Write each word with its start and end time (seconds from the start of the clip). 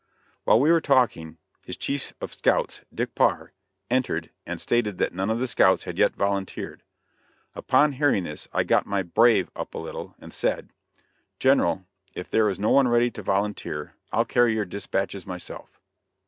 While 0.45 0.59
we 0.59 0.71
were 0.71 0.81
talking, 0.81 1.37
his 1.63 1.77
chief 1.77 2.15
of 2.21 2.33
scouts 2.33 2.81
Dick 2.91 3.13
Parr, 3.13 3.49
entered 3.87 4.31
and 4.47 4.59
stated 4.59 4.97
that 4.97 5.13
none 5.13 5.29
of 5.29 5.37
the 5.37 5.45
scouts 5.45 5.83
had 5.83 5.99
yet 5.99 6.15
volunteered. 6.15 6.81
Upon 7.53 7.91
hearing 7.91 8.23
this 8.23 8.47
I 8.51 8.63
got 8.63 8.87
my 8.87 9.03
"brave" 9.03 9.51
up 9.55 9.75
a 9.75 9.77
little, 9.77 10.15
and 10.17 10.33
said: 10.33 10.69
"General, 11.37 11.85
if 12.15 12.31
there 12.31 12.49
is 12.49 12.57
no 12.57 12.71
one 12.71 12.87
ready 12.87 13.11
to 13.11 13.21
volunteer, 13.21 13.93
I'll 14.11 14.25
carry 14.25 14.53
your 14.55 14.65
dispatches 14.65 15.27
myself." 15.27 15.79